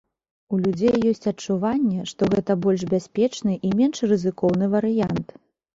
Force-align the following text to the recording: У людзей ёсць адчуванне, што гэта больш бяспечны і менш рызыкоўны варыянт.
У 0.55 0.57
людзей 0.61 0.95
ёсць 1.09 1.29
адчуванне, 1.33 2.07
што 2.13 2.31
гэта 2.33 2.51
больш 2.67 2.81
бяспечны 2.95 3.53
і 3.67 3.79
менш 3.83 3.97
рызыкоўны 4.15 4.65
варыянт. 4.79 5.27